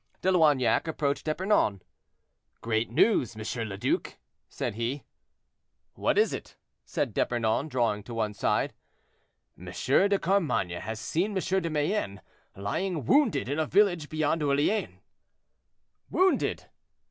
[0.23, 1.79] De Loignac approached D'Epernon.
[2.61, 3.67] "Great news, M.
[3.69, 4.17] le Duc,"
[4.49, 5.03] said he.
[5.93, 8.73] "What is it?" said D'Epernon, drawing to one side.
[9.55, 9.65] "M.
[9.65, 11.61] de Carmainges has seen M.
[11.61, 12.19] de Mayenne
[12.55, 15.01] lying wounded in a village beyond Orleans."
[16.09, 16.65] "Wounded!"